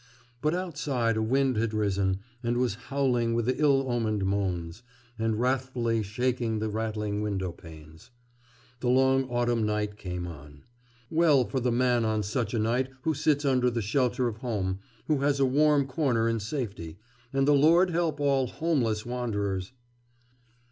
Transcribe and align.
But 0.41 0.55
outside 0.55 1.15
a 1.15 1.21
wind 1.21 1.57
had 1.57 1.75
risen, 1.75 2.21
and 2.41 2.57
was 2.57 2.73
howling 2.89 3.35
with 3.35 3.47
ill 3.59 3.87
omened 3.87 4.25
moans, 4.25 4.81
and 5.19 5.39
wrathfully 5.39 6.01
shaking 6.01 6.57
the 6.57 6.69
rattling 6.69 7.21
window 7.21 7.51
panes. 7.51 8.09
The 8.79 8.89
long 8.89 9.25
autumn 9.29 9.63
night 9.63 9.97
came 9.97 10.25
on. 10.25 10.63
Well 11.11 11.45
for 11.45 11.59
the 11.59 11.71
man 11.71 12.03
on 12.03 12.23
such 12.23 12.55
a 12.55 12.57
night 12.57 12.89
who 13.03 13.13
sits 13.13 13.45
under 13.45 13.69
the 13.69 13.83
shelter 13.83 14.27
of 14.27 14.37
home, 14.37 14.79
who 15.05 15.19
has 15.19 15.39
a 15.39 15.45
warm 15.45 15.85
corner 15.85 16.27
in 16.27 16.39
safety.... 16.39 16.97
And 17.31 17.47
the 17.47 17.53
Lord 17.53 17.91
help 17.91 18.19
all 18.19 18.47
homeless 18.47 19.05
wanderers! 19.05 19.71